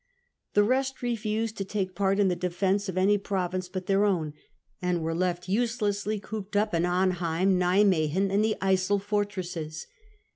The 0.55 0.63
rest 0.63 1.03
refused 1.03 1.57
to 1.57 1.63
take 1.63 1.93
part 1.93 2.17
in 2.17 2.27
the 2.27 2.35
defence 2.35 2.89
of 2.89 2.97
any 2.97 3.19
province 3.19 3.69
but 3.69 3.85
their 3.85 4.03
own, 4.03 4.33
and 4.81 5.03
were 5.03 5.13
left 5.13 5.47
uselessly 5.47 6.19
cooped 6.19 6.55
up 6.55 6.73
in 6.73 6.81
Mistakes 6.81 6.93
of 7.19 7.21
Arnheim, 7.21 7.59
Nimwcgen, 7.59 8.31
and 8.33 8.43
the 8.43 8.57
Yssel 8.63 8.99
fortresses. 8.99 9.85